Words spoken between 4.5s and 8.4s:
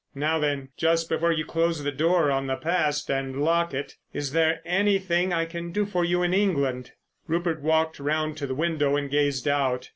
anything I can do for you in England?" Rupert walked round